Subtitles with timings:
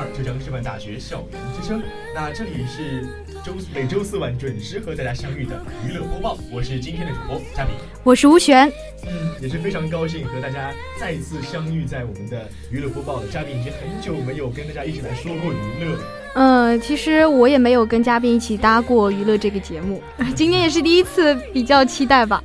[0.00, 1.82] 二浙江师范大学校园之声。
[2.14, 3.06] 那这里是
[3.44, 8.66] 周每周四晚准时和大家相遇的娱乐播报，我是今天的主播嘉宾，我是吴璇。
[9.04, 13.26] 嗯，也是非常高兴和大家再次相遇在我们的娱乐播报了。
[13.30, 15.98] 嘉宾已经很久没有跟大家一起来说过娱乐。
[16.34, 20.02] 嗯，其实我也没有跟嘉宾一起搭过娱乐这个节目，
[20.34, 22.42] 今天也是第一次，比较期待吧。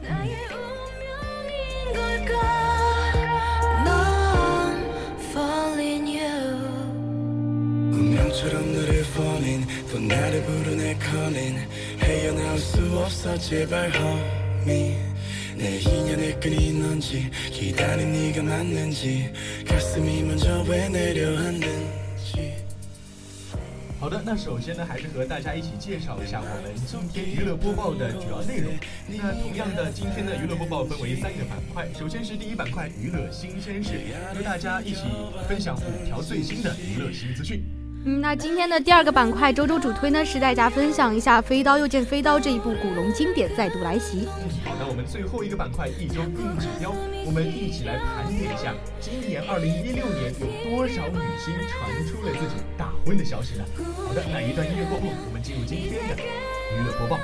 [23.99, 28.71] 好的，那首先呢，还是和大家一起介绍一下我们今天娱乐播报的主要内容。
[29.07, 33.99] 那同样的，今天的娱乐播报分为三个板块，首先是第一板块娱乐新鲜事，
[34.33, 35.01] 和大家一起
[35.49, 37.61] 分享五条最新的娱乐新资讯。
[38.07, 44.27] 嗯，那今天的第二个板块周周主推呢，是大家分享一下《飞刀又见飞刀》这一部古龙经典再度来袭。
[44.37, 46.93] 嗯，好的，我们最后一个板块一周硬指标，
[47.25, 53.65] 我们一起来盘点一下，今年二零一六年有多少女星传出了自己大婚的消息呢？
[54.07, 57.17] 好的，那一段音乐过后，我们进入今天的娱乐播报。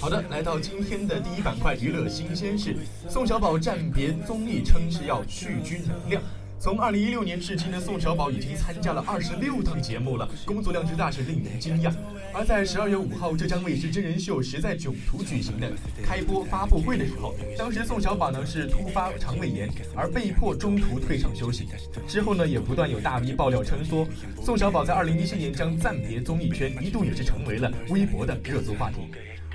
[0.00, 2.74] 好的来到今天的第一板块娱乐新鲜事，
[3.06, 6.22] 宋小宝暂别综艺，称是要蓄积能量。
[6.58, 11.92] 从二零一六年至今呢，宋小宝已经参加了二十六档节目了，工作量之大是令人惊讶。
[12.32, 15.70] 而在十二月五号浙江卫视真人秀《实在囧途》举行的
[16.02, 21.68] 开播发布会的时候，当时宋小宝呢是突发肠胃炎，而被迫中途退场休息。
[22.08, 24.08] 之后呢，也不断有大 V 爆料称说，
[24.42, 29.00] 宋小宝在二零一七年将暂别综艺圈，一度也是成为了微博的热搜话题。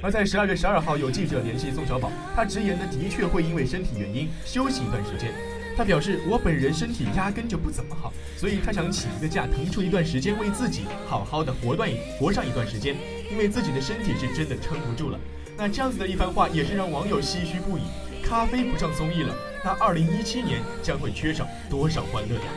[0.06, 5.34] 而在十二月十二号，有记者联系宋小宝，他直言呢，的确会因为身体原因休息一段时间。
[5.76, 11.90] 他表示，我本人身体压根就不怎么好，所以他想请一个假，腾出一段时间为自己好好的活段
[12.20, 12.96] 活上一段时间，
[13.32, 15.20] 因为自己的身体是真的撑不住了。
[15.58, 17.82] 那这样子的一番话，也是让网友唏嘘不已。
[18.24, 22.52] 咖啡不上综艺了，那二零一七年将会缺少多少欢乐呀？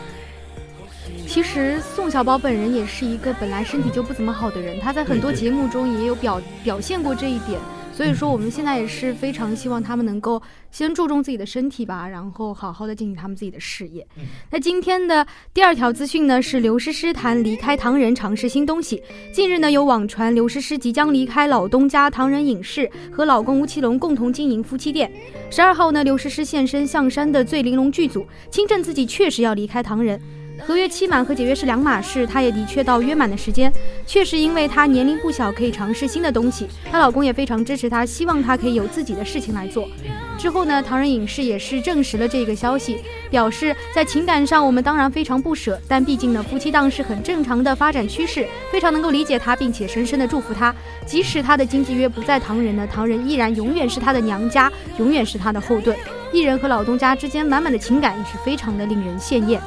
[1.27, 7.61] 其实宋小宝本人也是一个本来身体就不怎么好的人，他在很多节目中也有表表现过这一点。
[7.93, 14.07] 所以说我们现在也是非常希望他们能够先注重自己的身体吧，然后好好的进行他们自己的事业。
[14.53, 19.03] 那今天的第二条资讯呢是刘诗诗谈离开唐人尝试新东西。
[19.33, 25.11] 近日呢有网传刘诗诗即将离开老东家唐人影视，和老公吴奇隆共同经营夫妻店。
[25.51, 30.21] 十二号呢刘诗诗现身象山的醉玲珑剧组，亲证自己确实要离开唐人。
[30.67, 33.73] 合约期满和解约是两码事，她也的确到约满的时间，
[34.07, 36.69] 确实因为她年龄不小，可以尝试新的东西。
[36.91, 39.89] 她老公也非常支持她，希望她可以有自己的事情来做。
[40.37, 42.99] 之后呢，唐人影视也是证实了这个消息，
[43.31, 50.75] 表示在情感上我们当然非常不舍，但毕竟呢夫妻档是很正常的发展趋势，非常能够理解她，并且深深的祝福她。
[51.07, 55.97] 即使她的经纪约不在唐人呢，唐人依然永远是她的娘家，永远是她的后盾。
[56.33, 59.61] 艺人和老东家之间满满的情感也是非常的令人羡艳。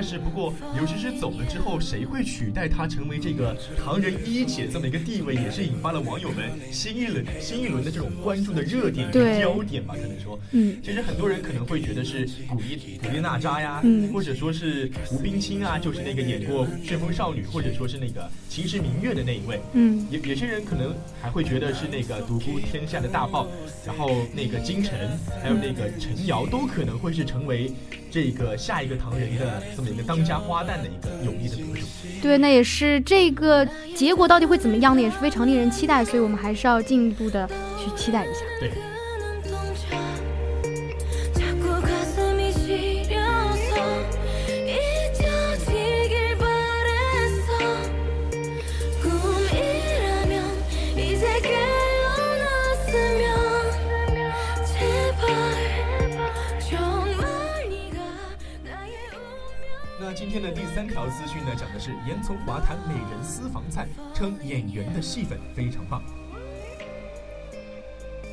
[0.00, 9.12] 但是不过刘诗诗走了之后，谁会取代她成为这个唐人一姐这么一个地位，也是引发了网友们新一轮新一轮的这种关注的热点与
[9.42, 9.96] 焦点吧？
[10.00, 23.48] 可能说，嗯，其实很多人可能会觉得是古力古力娜扎呀，嗯，或者说是吴冰清啊，就是那个演过《旋风少女》或者说是那个《秦时明月》的那一位，嗯，有有些人可能还会觉得是那个独孤天下的大炮，
[23.84, 27.72] 然后那个金晨，还有那个陈瑶，都可能会是成为
[28.12, 31.86] 这个下一个唐人的这么一个当家花旦的一个有力的得主。
[32.20, 35.00] 对，那也是这个结果到底会怎么样呢？
[35.00, 37.48] 也是非常令人期待，所以我们还是要进一步的
[37.78, 38.40] 去期待一下。
[38.60, 38.70] 对。
[62.06, 66.02] 严从华谈美人私房菜，称演员的戏份非常棒。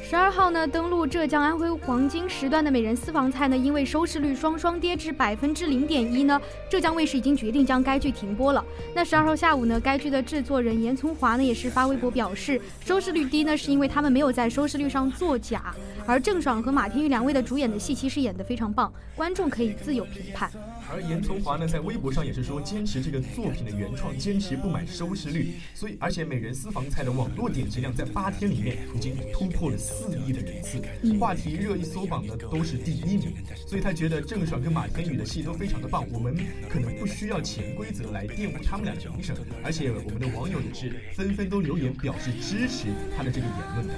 [0.07, 8.63] 十二号呢，登陆浙江、安徽黄金时段的美人私房菜呢，因为收视率双双跌至百分之零点一呢，浙江卫视已经决定将该剧停播了。
[8.93, 15.73] 那十二号下午呢，该剧的制作人严从华呢，也是发微博表示，收视率低呢，是因为他们没有在收视率上作假，
[16.05, 20.51] 而郑爽和马天宇两位的主演的戏其实演得非常棒，观众可以自有评判。
[20.87, 25.55] 而严从华呢，在微博上也是说，坚持这个作品的原创，坚持不买收视率。
[25.73, 30.81] 所以，而且《美人私房菜》的网络点击量在八天里面已经突破了四亿的人次，
[31.17, 33.33] 话题热议搜榜的都是第一名。
[33.65, 36.35] 所以他觉得郑爽跟马天宇的戏都非常的棒，我们
[36.69, 39.33] 可能不需要潜规则来玷污他们俩的名声。
[39.63, 43.93] 而且，我们的网友也是纷纷都留言表示支持他的这个言论的。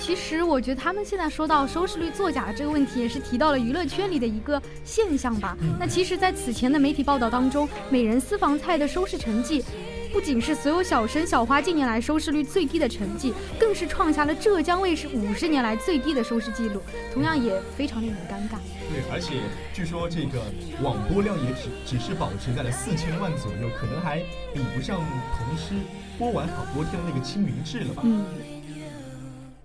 [0.00, 5.56] 其实我觉得他们现在说到收视率作假这个问题，也是提到了娱乐圈里的一个现象吧。
[5.76, 9.64] 那其实，在此前的媒体报道当中，《美人私房菜》的收视成绩，
[10.12, 16.80] 不仅是所有小生小花近年来收视率最低的成绩，更是创下了浙江卫视五十年来最低的收视记录，
[17.12, 18.58] 同样也非常令人尴尬。
[18.90, 19.34] 对，而且
[19.74, 20.42] 据说这个
[20.82, 24.18] 网播量也只只是保持在了四千万左右，可能还
[24.54, 24.98] 比不上
[25.36, 25.74] 同时
[26.18, 28.02] 播完好多天的那个《清明志》了吧。
[28.04, 28.24] 嗯。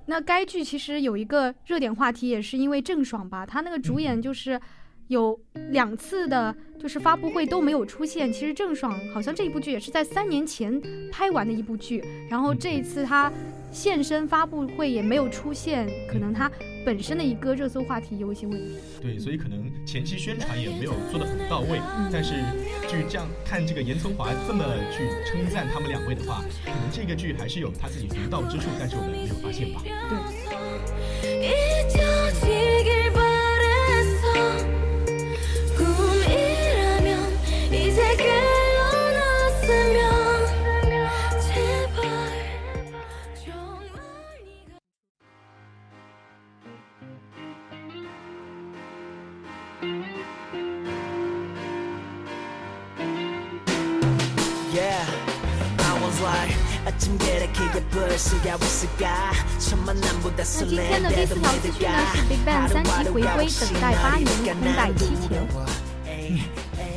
[0.06, 4.60] 那该剧其实有一个热点话题，也是因为郑爽吧，她那个主演就是
[5.07, 5.39] 有
[5.71, 8.31] 两次的，就是发布会都没有出现。
[8.31, 13.31] 其实郑爽好像这一部剧也是在三年前拍完的一部剧，然后这一次她
[13.71, 16.51] 现身发布会也没有出现，可能她。
[16.85, 21.79] 本身的一个热搜话题有一些问题，对，所以可能前期宣传也没有做得很到位。
[22.11, 22.33] 但是，
[22.89, 29.81] 就这样看这个严从华这么去称赞他们两位的话，可能这个剧还是有他自己独到之处，但是我们没有发现吧？
[29.81, 30.19] 对。
[56.99, 57.59] 今天的第
[58.17, 61.33] 四条资讯呢是
[62.29, 65.47] BigBang 三级回归，等待八年，空待七天。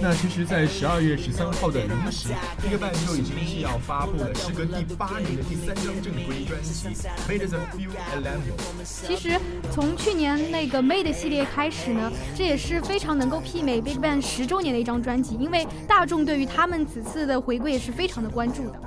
[0.00, 2.28] 那其实，在十二月十三号的零时
[2.60, 6.88] ，BigBang 就已经是要发布了时隔第八年的第三张正规专辑
[7.26, 8.40] 《Made the Few a l a m
[8.84, 9.40] 其实
[9.72, 18.80] 从去年那个 Made 系列开始呢，这也是非常能够媲美 BigBang 十周年的一张专辑，因为大众对于他们此次的回归也是非常的关注的。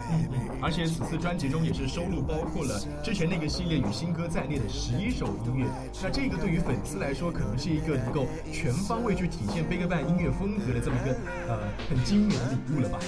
[0.62, 5.66] 而且此次专辑中也是收录包括了之前那个系列与新歌在内的十一首音乐。
[6.04, 11.16] 那这个对于粉丝来说，可能是一个能够全方位去体现 BigBang 音乐风格的这么一个
[11.48, 13.00] 呃很精美的礼物了吧？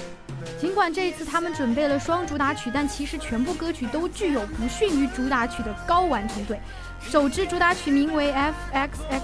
[0.60, 6.54] 尽管这一次他们准备了双主打曲，但其实全部歌曲都具有不逊于主打曲的高完成度。
[7.00, 9.20] 首支主打曲名为 FXX。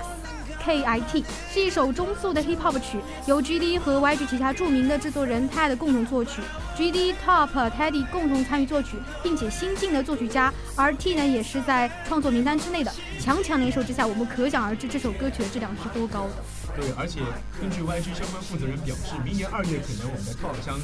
[0.61, 6.43] K.I.T 是一首中速的 hip hop 曲，由 G.D 和 Y.G 旗下著名的制作人 Ted 共同作曲
[6.77, 12.93] ，G.D、Top、Teddy 共同参与作曲，并且新晋的作曲家 R.T 呢也是在创作名单之内的。
[13.19, 16.45] 强强联手之下，我们可想而知这首歌曲的质量是多高的。
[16.79, 17.19] 对，而且
[17.61, 20.79] 根据 YG 相关负责人表示，明年二月可能我们的 Top 将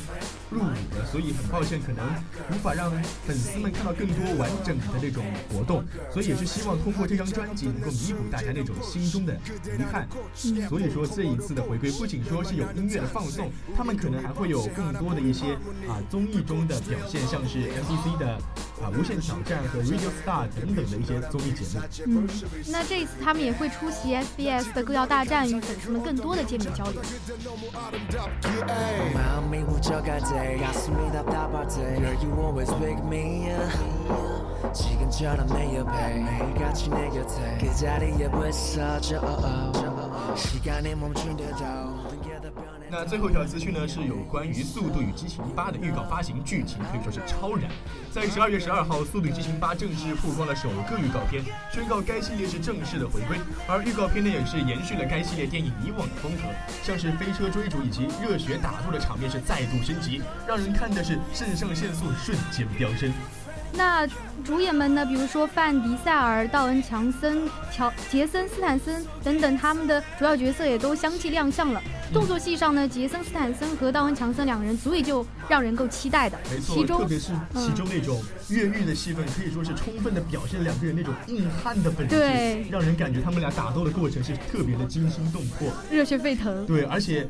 [0.51, 2.03] 入伍了，所以很抱歉，可能
[2.51, 2.91] 无法让
[3.25, 10.09] 粉丝们看到更多完整的那种活动，所以也是希望通过这张专辑能够弥补大家那种心中的遗憾。
[10.69, 15.55] 所以说这一次的回归不仅说是有音乐的放送，他们可能还会有更多的一些
[15.87, 18.35] 啊综艺中的表现，像是 MBC 的
[18.83, 21.63] 啊无限挑战和 Radio Star 等等的一些综艺节
[22.07, 22.27] 目。
[22.27, 22.29] 嗯，
[22.67, 27.03] 那这一次他们也会出席 SBS 的歌谣大战，与粉我们更多的见面交流。
[42.97, 47.69] 那最后一条资讯呢，是有关于《速度与激情八》的预告发行，剧情可以说是超燃。
[48.13, 53.37] 在十二月十二号，《速度与激情八》正式曝光了首个预告片，宣告该系列是正式的回归。
[53.67, 56.43] 而预告片呢，也是延续了该系列电影以往的风格，
[56.85, 63.13] 像是飞车追逐以及热血打斗的场面是再度升级，让人看的是肾上腺素瞬间飙升。
[63.77, 64.07] 那
[64.45, 65.05] 主演们呢？
[65.05, 71.83] 比如说范迪塞尔、道恩·强森、乔杰森·斯坦森等等，他们的主要角色也都相继亮相了。
[72.13, 76.39] 动作戏上呢，杰森·斯坦森和道恩·强森两人足以就让人够期待的。
[76.51, 86.65] 没错，特别是其中那种越狱的戏份，可以说是充分的表现两个人那种硬汉的本质，对，让人感觉他们俩打斗的过程是特别的惊心动魄、热血沸腾。
[86.67, 87.29] 对，而且。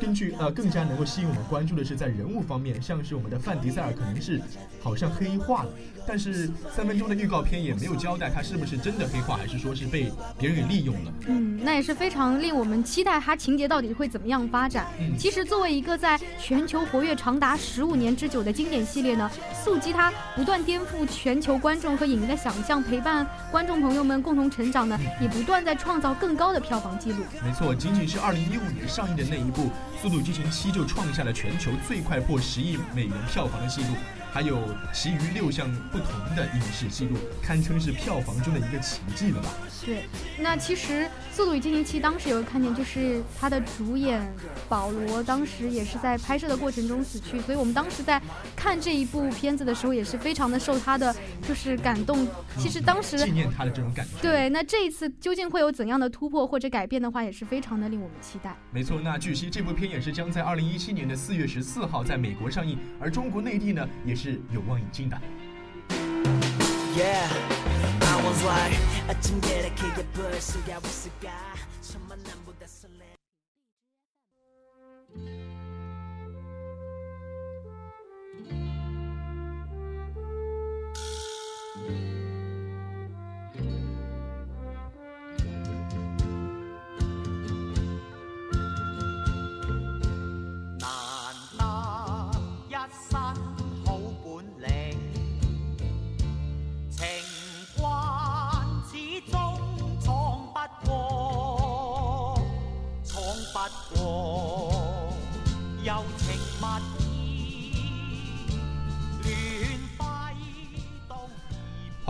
[0.00, 4.40] 根据呃，更加能够吸引我们关注的是在人物方面，像是我们的范迪塞尔可能是
[4.82, 5.70] 好像黑化了，
[6.06, 11.12] 但是三分钟的预告片也没有交代他是不是真的黑化，还是说是被别人给利用了。
[11.26, 14.86] 嗯，那也是非常令我们期待他情节到底会怎么样发展。
[14.98, 19.30] 嗯，其实作为一个在全球活跃长达十五年之久的经典系列呢，
[19.62, 27.18] 速激它不断颠覆全球观众和影迷的想象，陪伴观众朋友们共同成长呢，也不断在创造更高的票房记录。
[27.44, 29.64] 没错，仅仅是二零一五年上映的那一部。
[30.00, 33.88] 《速度与激情七》就创下了全球最快破十亿美元票房的记录。
[34.32, 34.58] 还有
[34.92, 39.48] 其余六项不同的影视记录，堪称是票房中的一个奇迹了吧？
[39.84, 40.04] 对，
[40.38, 44.20] 那其实《速度与激情七》当时有个看点，就是它的主演
[44.68, 48.20] 保罗当时也是在拍摄的过程中死去，所以我们当时在
[48.54, 51.14] 看这一部片子的时候，也是非常的受他的
[51.48, 52.26] 就是感动。
[52.58, 54.12] 其实当时纪念他的这种感觉。
[54.20, 58.54] 对，那这一次究竟会有怎样的突破或者改变的话，也是非常的令我们期待。
[58.70, 64.38] 没错，那据悉这部片也是将在二零一七年的四月十四号在美国上映，而中国内地呢也是。
[64.52, 65.18] 有望引进的。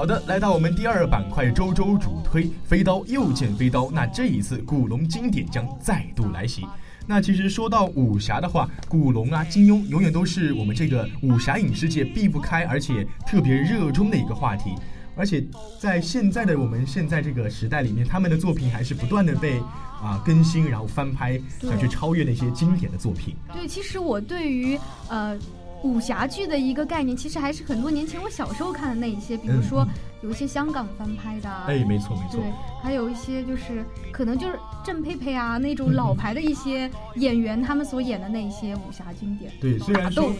[0.00, 3.90] 好的，来到我们第二板块，周周主推飞刀又见飞刀。
[3.90, 6.66] 那这一次古龙经典将再度来袭。
[7.07, 14.71] 那其实说到武侠的话，古龙啊、金庸永远都是我们这个武侠影视界避不开，而且特别热衷的一个话题。
[15.14, 15.45] 而且
[15.78, 19.59] 在现在的我们现在这个时代里面，他们的作品还是不断的被
[20.00, 23.37] 啊更新，然后翻拍，想去超越那些经典的作品。
[23.52, 24.80] 对，其实我对于
[25.11, 25.38] 呃。
[25.82, 29.87] 武侠剧的一个概念，其实还是很多年前我小时候看的那一些，比如说
[30.22, 40.32] 有一些香港翻拍的，哎，没错没错，对，还有一些就是可能就是郑佩佩啊那种老牌的一些演员，他们所演的那一些武侠经典，对，虽然说，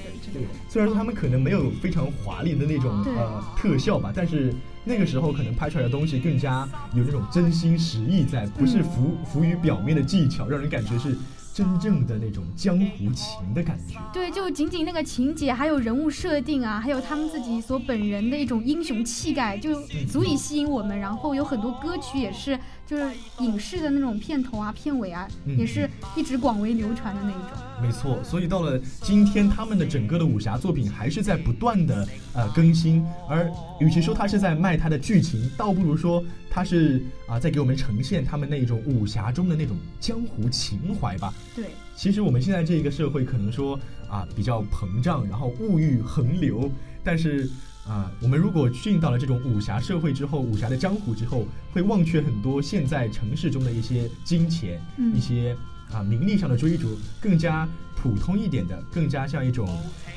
[0.69, 4.55] 虽然说他们可能没有非常华丽的那种呃特效吧，但是
[4.85, 11.17] 那个时候可能拍出来的东西更加有那种真心实意在，不是浮浮于表面的技巧，让人感觉是。
[11.53, 20.99] 真正的那种江湖情的感觉，对，就仅仅那个情节，还有人物设定啊，还有他们自己所本人的一种英雄气概，就足以吸引我们。
[20.99, 22.59] 然后有很多歌曲也是。
[22.87, 25.25] 就是影视的那种片头啊、片尾啊，
[25.57, 27.53] 也是一直广为流传的那一种。
[27.81, 32.05] 没错，所以到了今天，他们的整个的武侠作品还是在不断的
[32.35, 33.07] 呃更新。
[33.29, 41.33] 而与其说他是在卖他的剧情，倒不如说他是啊在给我们呈现他们那种武侠中的那种江湖情怀吧。
[41.55, 41.67] 对，
[41.97, 43.79] 其实我们现在这个社会可能说
[44.09, 46.71] 啊比较膨胀，然后物欲横流，
[47.03, 47.49] 但是。
[47.89, 54.81] 啊，我们如果进到了这种武侠社会之后，武侠的江湖之后，会忘却很多现在城市中的一些金钱，
[55.13, 55.57] 一些
[55.91, 57.67] 啊名利上的追逐，更加
[57.97, 59.67] 普通一点的，更加像一种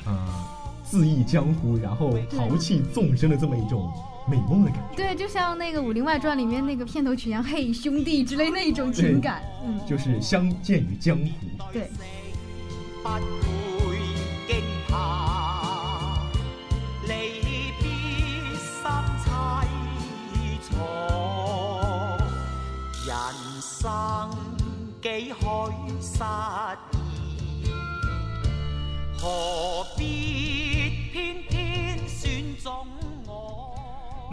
[0.06, 0.46] 啊
[0.90, 3.92] 恣意江湖，然后豪气纵生的这么一种
[4.30, 4.96] 美梦的感觉。
[4.96, 11.24] 对，就像那个《武林外传》里面那个片头曲一样，嘿兄弟之类那种情感，嗯，就是相见于江湖。
[11.72, 11.90] 对。
[29.20, 30.53] 何必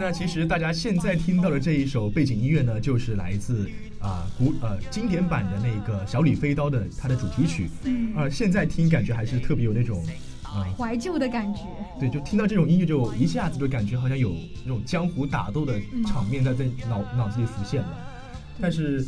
[0.01, 7.69] 那其实大家现在听到的这一首背景音乐呢，就是来自啊古呃经典版的那个《小李飞刀》的它的主题曲。
[7.83, 8.11] 嗯。
[8.15, 10.03] 呃，现在听感觉还是特别有那种
[10.41, 11.59] 啊怀旧的感觉。
[11.99, 17.95] 对，就听到这种音乐，就一下子就感觉好像有那种江湖打斗的场面在在脑脑子里浮现了。
[18.59, 19.05] 但是。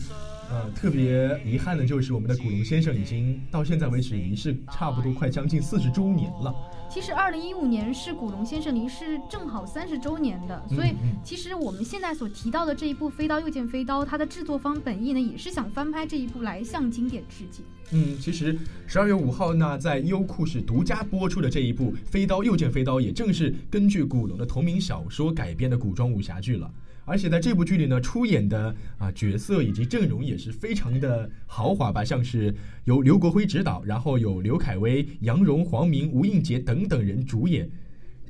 [0.49, 6.53] 呃，特别遗憾的就是我们的古龙先生已经到现在为止离世差不多快将近四十周年了。
[6.89, 17.65] 其实二零一五年是古龙先生离世正好三十周年的，所以其实我们现在所提到的这一部《飞刀又见飞刀》，它的制作方本意呢也是想翻拍这一部来向经典致敬。
[17.91, 26.71] 嗯，其实十二月五号呢，在优酷是独家播出的这一部《飞刀又见飞刀》，也正是根据古龙的同名小说改编的古装武侠剧了。
[27.05, 32.53] 而且在这部剧里呢，出演的啊角色以及阵容也是非常的豪华吧，像是
[32.85, 37.69] 由刘国辉执导，然后有刘恺威、杨蓉、黄明、吴映洁等等人主演，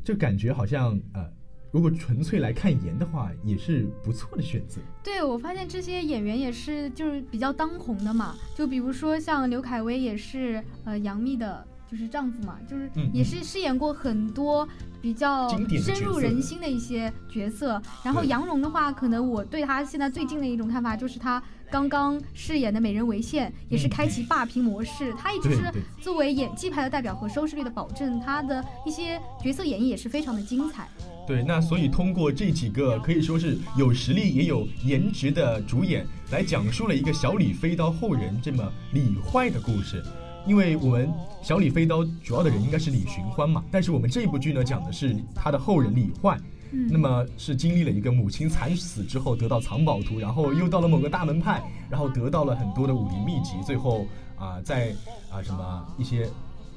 [0.04, 1.30] 就感觉好像呃，
[1.72, 4.82] 如果纯粹来看颜的话，也是不错的选择。
[5.04, 11.68] 对，我发现这些演员也是就是比较当红的嘛，就比如说像刘恺威也是呃杨幂的。
[11.94, 14.68] 就是丈夫嘛，就是也是饰演过很多
[15.00, 15.48] 比较
[15.80, 17.80] 深入人心的一些角色。
[18.04, 25.14] 然后杨蓉的话，可能我对她现在最近的一种看法就是她刚刚饰演的《美人为馅》，也是开启霸屏模式。
[25.14, 25.72] 她一直是
[26.02, 30.88] 作为演技派的代表和收视率的保证，她的一些角色演绎也是非常的精彩。
[31.28, 40.04] 对，那所以通过这几个可以说是有实力也有颜值的主演，来讲述了一个小李飞刀后人这么李坏的故事。
[40.46, 46.42] 因为我们小李飞刀主要的人应该是李寻欢嘛，但是我们这部剧呢讲的是他的后人李焕，
[46.90, 54.06] 那么是经历了一个母亲惨死之后得到藏宝图，然后又到了某个大门派，然后得到了很多的武林秘籍，最后
[54.38, 54.94] 啊在
[55.32, 56.28] 啊什么一些。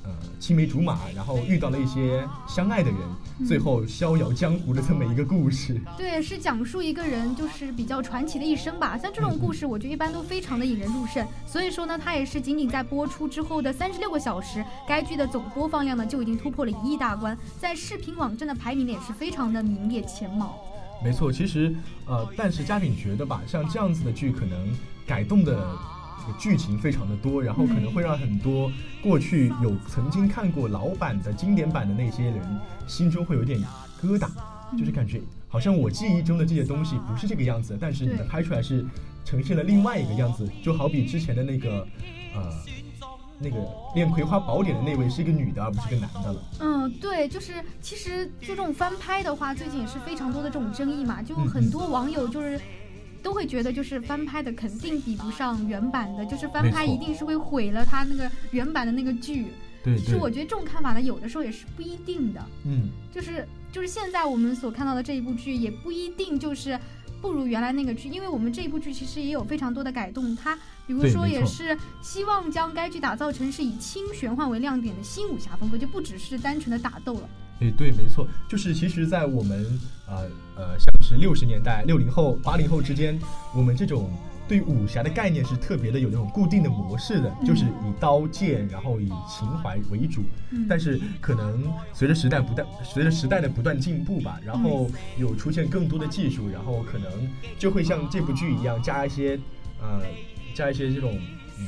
[0.06, 2.98] 呃，青梅竹马，然后遇到了一些相爱的人，
[3.44, 5.80] 最后逍遥江湖的这么一个故事。
[5.98, 8.96] 对，是讲述一个人就是比较传奇的一生吧。
[8.96, 11.26] 像这种故事，我觉得一般都非常的引人入胜。
[11.44, 20.56] 所以说呢，它也是仅仅在播出之后的三十六个小时，该剧的总播放量呢就已经突破了一亿大关，在视频网站的排名也是非常的名列前茅。
[21.02, 21.74] 没错，其实
[22.06, 24.72] 呃，但是嘉宾觉得吧，像这样子的剧，可能
[25.04, 25.76] 改动的。
[26.38, 28.70] 剧情非常的多，然后可能会让很多
[29.02, 32.40] 过去有曾经看过老版的经典版的那些人
[32.86, 33.60] 心中会有点
[34.02, 34.28] 疙瘩，
[34.76, 38.84] 就是感觉好像我记忆中的这些东西不是这个样子，但是你们拍出来是
[39.24, 41.86] 呈现了另外一个样子，就好比之前的那个
[42.34, 42.52] 呃
[43.38, 43.56] 那个
[43.94, 46.42] 练葵花宝典的那位是一个女的而不是个男的了。
[46.58, 52.60] 嗯，对，就是其实就这种翻拍的话，最近也是非常多的这种争议嘛，就很多网友就是。
[53.22, 59.46] 都会觉得就是翻拍的肯定比不上原版的，就是翻拍一定是会毁了他那个原版的那个剧。
[59.82, 62.44] 对，其实我觉得这种看法呢，有的时候也是不一定的。
[62.64, 66.78] 嗯，就是就是现在我们所看到的这一部剧，也不一定就是
[67.20, 70.34] 不如原来那个剧，因为我们这一部剧其实也有非常多的改动。
[70.34, 70.56] 它
[70.88, 77.28] 比如说也是希望将该剧打造成是以轻玄幻为亮点的新武侠风格，就不只是单纯的打斗了。
[77.60, 79.66] 诶，对，没错，就是其实，在我们
[80.06, 83.18] 呃呃，像是六十年代、六零后、八零后之间，
[83.54, 84.10] 我们这种
[84.46, 90.22] 对武侠的概念是特别的有那种固定的模式的，就是以刀剑，然后以情怀为主。
[90.68, 91.64] 但是可能
[91.94, 97.10] 随着时代不断，随着时代的不断进步吧，然后有出现更多的技术，然后可能
[97.58, 99.40] 就会像这部剧一样，加一些
[99.80, 100.02] 呃，
[100.54, 101.18] 加一些这种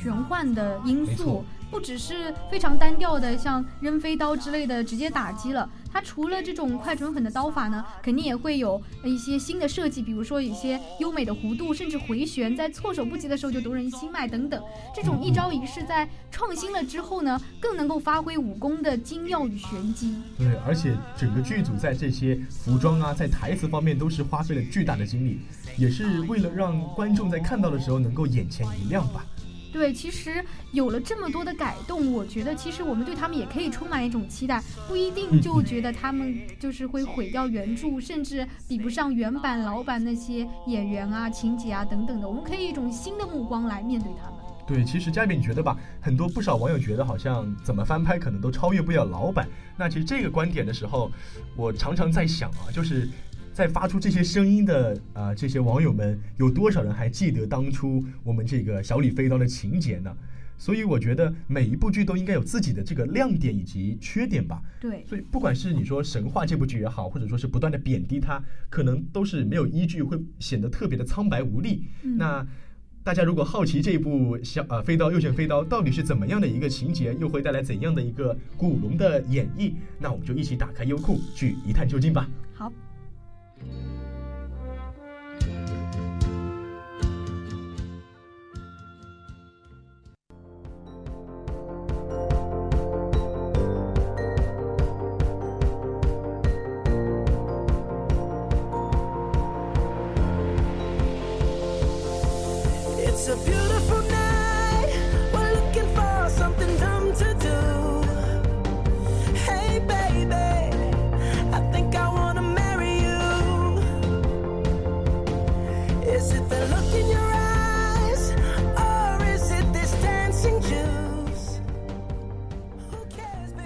[0.03, 1.43] 玄幻的因素。
[1.69, 5.69] 不只是非常单调的，像扔飞刀之类的直接打击了。
[5.91, 14.61] 它除了这种快准狠的刀法呢，肯定也会有一些新的设计，比如说一些优美的弧度，甚至回旋，在措手不及的时候就夺人心脉等等。
[14.95, 20.15] 这种一招一式在创新了之后呢，更能够发挥武功的精妙与玄机。
[20.37, 25.39] 对，而且整个剧组在这些服装啊，在台词方面都是花费了巨大的精力，
[25.77, 29.25] 也是为了让观众在看到的时候能够眼前一亮吧。
[29.71, 42.27] 对，其实有了这么多的改动，我觉得其实我们对他们也可以充满一种期待，不一定就觉得他们就是会毁掉原著，甚至比不上原版老版那些演员啊、情节啊等等的。
[42.27, 44.39] 我们可以一种新的目光来面对他们。
[44.65, 45.77] 对，其实嘉宾你觉得吧？
[46.01, 49.47] 很多不少网友觉得好像怎么翻拍可能都超越不了老版。
[49.77, 51.11] 那其实这个观点的时候，
[51.55, 53.07] 我常常在想啊，就是。
[53.59, 60.15] 在发出这些声音的啊这些网友们，有多少人还记得当初我们这个小李飞刀的情节呢？
[60.57, 64.61] 所以我觉得每一部剧都应该有自己的这个亮点以及缺点吧。
[64.79, 65.03] 对。
[65.05, 71.83] 所以不管是你说神话这部剧也好，或者说是不断的贬低它，可能都是没有依据，会显得特别的苍白无力。
[72.01, 72.47] 那
[73.03, 82.29] 大家如果好奇这部小呃飞刀右旋飞刀到底是怎么样的一个情节，又会带来怎样的一个古龙的演绎，那我们就一起打开优酷去一探究竟吧。
[82.53, 82.71] 好。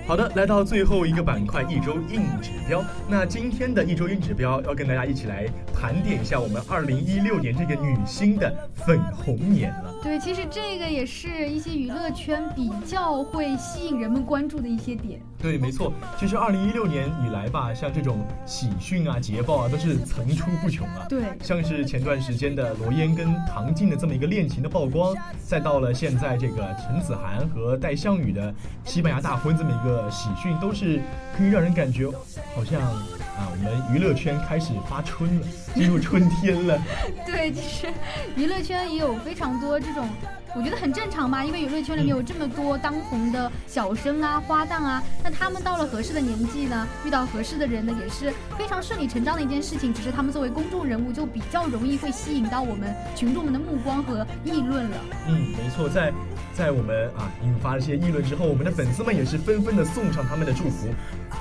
[0.05, 2.83] 好的，来到最后一个板块，一周硬指标。
[3.07, 8.53] 那今天的一周硬指标要跟大家一起来盘点一下我们二零一六年这个女星的
[8.85, 9.95] 粉红年了。
[10.03, 15.21] 对，其实这个也是一些娱乐圈比较会吸引人们关注的一些点。
[15.41, 15.93] 对，没错。
[16.19, 21.05] 其实二零一六年以来吧，像这种喜讯啊、捷报啊，都是层出不穷啊。
[21.07, 28.53] 对，像是前段时间的罗烟跟唐静的这么一个恋情的曝光，再到了现在这个陈子涵和戴向宇的
[28.85, 30.99] 西班牙大婚这么一个的喜讯，都是
[31.37, 32.09] 可以让人感觉
[32.55, 36.81] 好像啊，我们娱乐圈开始发春了，进入春天了。
[37.25, 37.87] 对，其实
[38.35, 39.79] 娱乐圈也有非常多。
[39.79, 40.07] 这种
[40.55, 49.91] 我觉得很正常嘛，因为娱乐圈里面有这么多当红的小生啊、花旦啊，那他们到了合适的年纪呢，遇到合适的人呢，也是非常顺理成章的一件事情。
[49.91, 54.97] 只是他们作为公众人物，就比较容易会吸引到我们群众们的目光和议论了。
[55.27, 56.13] 嗯，没错，在
[56.53, 60.87] 在我们啊引发了些议论之后，我们的粉丝们也是纷纷的送上他们的祝福，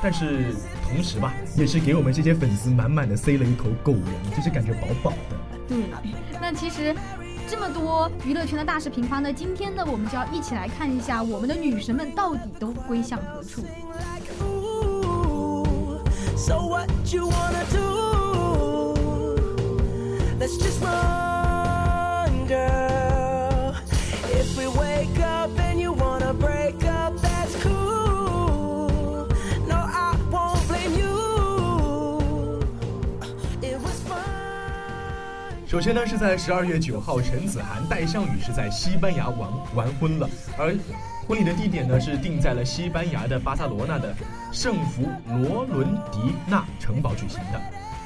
[0.03, 0.55] 但是
[0.89, 5.37] 同时吧，也是给我们这些粉丝满满的塞了一口狗粮，就是感觉饱饱的。
[5.69, 5.77] 对，
[6.41, 6.97] 那其实。
[7.53, 13.61] 这么多娱乐圈的大事频发呢，今天呢，我们就要一起来看一下我们的女神们到底都归向何处。
[35.73, 40.77] 首先呢，是在十二月九号，陈子涵、戴向宇是在西班牙完完婚了，而
[41.27, 44.15] 婚礼的地点呢是定在了西班牙的巴塞罗那的
[44.53, 47.61] 圣弗罗伦迪纳城堡举行的。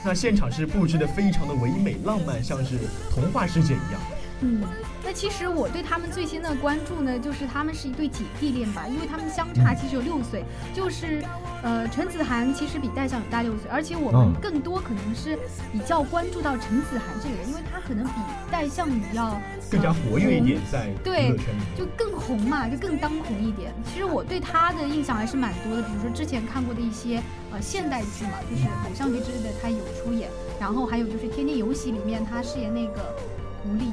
[0.05, 2.79] 那现场是布置的非常的唯美浪漫，像是
[3.13, 4.01] 童话世界一样。
[4.41, 4.63] 嗯。
[5.05, 10.45] 那其实我对他们最新的关注呢，就是他们是一对姐弟恋吧，因为他们相差其实有六岁，
[10.75, 11.23] 就是，
[11.63, 15.39] 呃，陈子涵其实比戴向宇大六岁，而且我们更多可能是
[15.73, 18.13] 比较关注到陈子涵这个人，因为他可能比
[18.51, 21.37] 戴向宇要更加活跃一点，在对，
[21.79, 23.73] 就更红嘛，就更当红一点。
[23.85, 27.23] 其实我对他的印象还是蛮多的，比如说之前看过的一些
[27.53, 33.15] 呃现代剧嘛，就是《偶像剧》之类的，他有出演，然后还有就是《天天有喜》里面他饰演那个
[33.63, 33.93] 狐狸。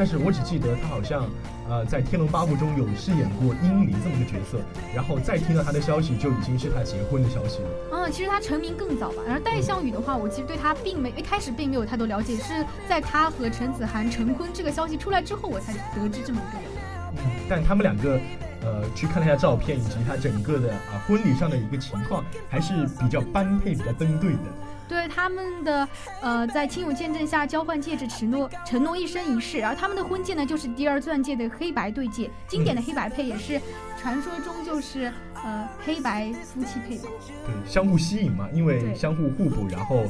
[0.00, 1.28] 但是我只记得他好像，
[1.68, 4.58] 呃，在《天龙八部》中有饰演过殷离这么个角色，
[4.94, 7.68] 然后再听到他的消息，就已经是他结婚的消息了。
[7.92, 9.16] 嗯，其实他成名更早吧。
[9.26, 16.70] 然后戴向宇的话，我其实对他并没一开始并没有太多了解，是在他和陈子涵成婚这个消息出来之后，我才得知这么一个人。
[17.18, 18.18] 嗯，但他们两个，
[18.62, 24.48] 呃，去看了一下照片以及他整个的啊婚礼上的一个情况，还是比较般配、比较登对的。
[24.90, 25.88] 对他们的，
[26.20, 29.64] 呃，在亲友见证下交换戒指，承诺承诺一生一世。
[29.64, 33.60] 而他们的婚戒呢，就是第二钻戒的黑白对戒，经典的黑白配，也是
[33.96, 35.12] 传说中就是
[35.44, 37.04] 呃黑白夫妻配嘛。
[37.46, 40.04] 对，相互吸引嘛，因为相互互补，然后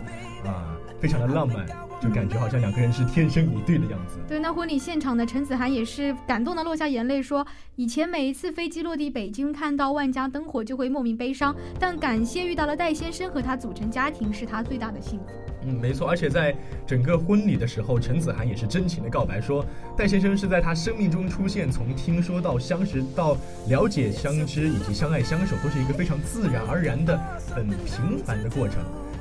[0.45, 1.67] 啊，非常的浪漫。
[2.01, 4.19] 就感觉好像两个人是天生一对的样子。
[4.27, 15.27] 对，那婚礼现场的陈子涵也是感动的落下眼泪，说以前每一次飞机落地北京，看到万家灯火就会莫名悲伤，但感谢遇到了戴先生和他组成家庭，是他最大的幸福。
[15.65, 16.55] 嗯，没错，而且在
[16.87, 19.65] 整个婚礼的时候，陈子涵也是真情的告白，说
[19.97, 23.37] 戴先生是在他生命中出现，从听说到相识到
[23.69, 27.19] 了解相知以及相爱相守，都是一个非常自然而然的、
[27.55, 28.79] 很平凡的过程。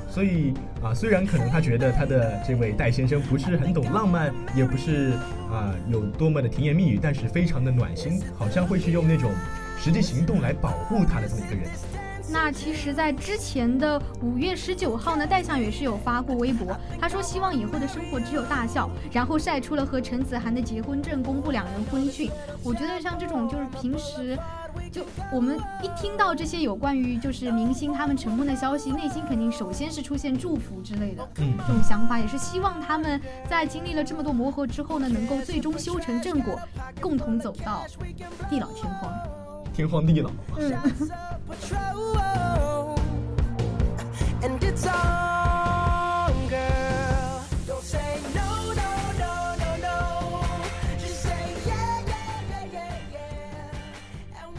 [0.08, 5.12] 所以啊，虽然可能他觉得他的这位戴先生不是很懂浪漫，也不是
[5.50, 9.30] 啊有多么的甜言蜜语，但是非常的暖心，好像会去用那种
[9.78, 11.70] 实际行动来保护他的这么一个人。
[12.32, 22.30] 那其实，在之前的五月十九号呢，戴相也是有发过微博，他说希望以后的生活只有大笑，然后晒出了和陈子涵的结婚证，公布两人婚讯。
[22.62, 24.38] 我觉得像这种就是平时。
[24.92, 36.56] 就我们一听到这些有关于就是明星他们成婚的消息，内心肯定首先是出现祝福之类的，嗯，这种想法也是希望他们在经历了这么多磨合之后呢，能够最终修成正果，
[37.00, 37.84] 共同走到
[38.48, 39.12] 地老天荒，
[39.80, 40.30] 天荒地老。
[40.58, 40.76] 嗯。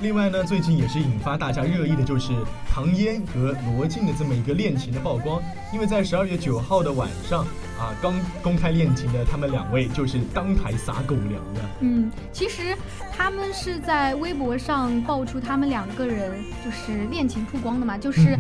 [0.01, 2.33] 另外呢，最近也是引发大家热议的，就是
[2.67, 5.39] 唐嫣和罗晋的这么一个恋情的曝光。
[5.71, 7.45] 因为在十二月九号的晚上
[7.81, 8.13] 啊，刚
[8.43, 11.61] 公开恋情的他们两位就是当台撒狗粮的。
[11.79, 12.77] 嗯，其实
[13.11, 16.31] 他们是在微博上爆出他们两个人
[16.63, 18.37] 就是恋情曝光的嘛，就是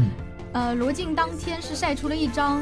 [0.53, 2.61] 呃，罗晋当天是晒出了一张。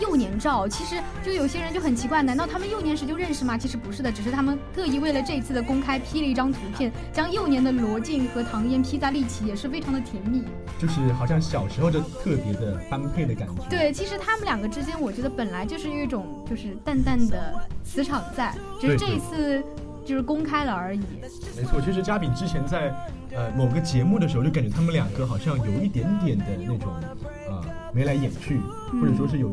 [0.00, 3.56] 幼年照，其实就有些人就很奇怪，难道他们幼年时就认识吗？
[3.56, 10.42] 其实不是的，只是他们特意为了这一次的公开 P 了一张图片，将幼年的罗晋和唐嫣 P 在一起，也是非常的甜蜜。
[10.78, 13.62] 就是好像小时候就特别的般配的感觉。
[13.70, 17.54] 对，其实他们两个之间，我觉得本来就是一种就是淡淡的
[17.84, 19.62] 磁场在，只是这一次
[20.04, 21.00] 就是公开了而已。
[21.56, 22.92] 没错，其实嘉宾之前在
[23.32, 26.92] 呃某个节目的时候，就感觉他们两个好像有一点点的那种
[27.48, 28.60] 呃眉来眼去，
[29.00, 29.50] 或者说是有。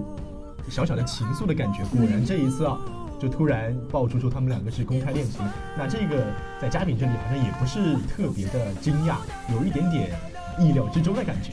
[0.69, 2.77] 小小的情愫的感觉，果然这一次啊，
[3.19, 5.41] 就突然爆出说他们两个是公开恋情，
[5.77, 6.25] 那这个
[6.61, 9.15] 在嘉宾这里好像也不是特别的惊讶，
[9.53, 10.11] 有一点点
[10.59, 11.51] 意料之中的感觉。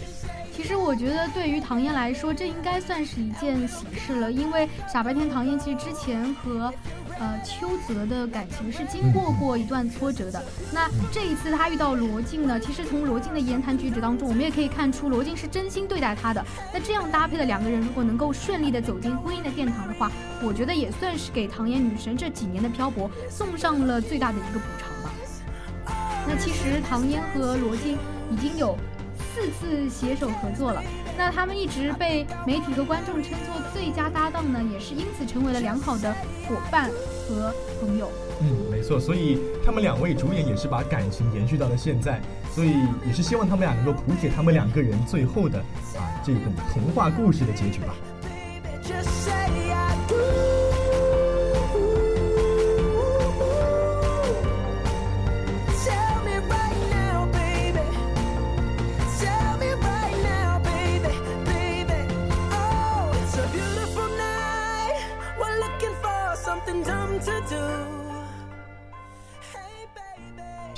[0.52, 6.72] 其实我觉得对于唐嫣来说，这应该算是一件喜事了，因为傻白甜唐嫣其实之前和。
[7.20, 10.40] 呃，邱泽的感情是经过过一段挫折的。
[10.72, 12.60] 那这一次他遇到罗晋呢？
[12.60, 16.44] 其实从罗晋的言谈举止当中，我们也可以看出罗晋是真心对待他的。
[16.72, 25.12] 那这样搭配的两个人，如果能够顺利的走进婚姻的殿堂的话，我觉得也算是给唐嫣女神这几年的漂泊送上了最大的一个补偿吧。
[26.28, 27.96] 那其实唐嫣和罗晋
[28.30, 28.78] 已经有
[29.34, 30.82] 四次携手合作了。
[31.18, 36.14] 那他们一直被媒体和观众称作最佳搭档呢，也是因此成为了良好的
[36.46, 36.88] 伙伴
[37.28, 38.08] 和朋友。
[38.40, 42.20] 嗯，没错，所以他们两位主演也是把感情延续到了现在，
[42.54, 42.72] 所以
[43.04, 47.92] 也是希望他们俩能够谱写他们两个人最后的啊这种童话故事的结局吧。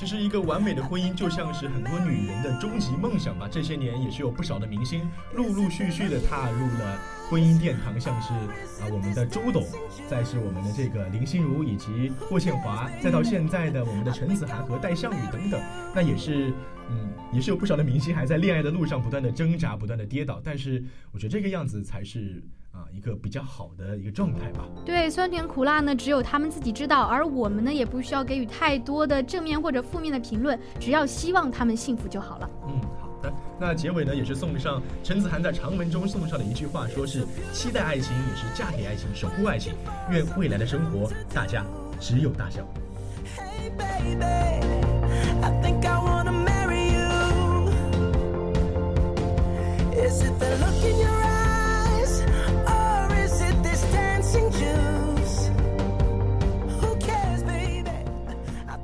[0.01, 3.47] 其实，一个完美的婚姻就像是很多女人的终极梦想吧。
[3.51, 9.63] 这些年也是有不少的明星陆陆续续的踏入了婚姻殿堂，像是啊我们的周董，
[10.09, 15.63] 再是我们的这个林心如以及霍建华，再到现在的我们的陈子涵和戴向宇等等，
[15.95, 16.51] 那也是
[16.89, 20.41] 嗯也是有不少的明星还在恋爱的路上不断的挣扎，不断的跌倒。
[20.43, 20.83] 但是
[21.13, 22.43] 我觉得这个样子才是。
[22.73, 24.65] 啊，一个比较好的一个状态吧。
[24.85, 32.51] 对，酸甜苦辣呢，只有他们自己知道，而我们呢，也不需要给予太多的正面或者负面的评论，只要希望他们幸福就好了。
[32.69, 33.33] 嗯，好的。
[33.59, 39.75] 那结尾呢，也是送上陈子涵在长文中送上的一句话，说是期待爱情，也是嫁给爱情，守护爱情，
[40.11, 41.65] 愿未来的生活大家
[41.99, 42.65] 只有大笑。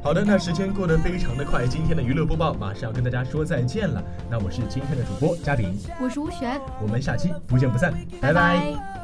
[0.07, 4.01] 好的，那时间过得非常的快，今天的娱乐播报马上要跟大家说再见了。
[4.31, 8.96] 那我是今天的主播嘉炳，我是吴璇，我们下期不见不散，拜拜。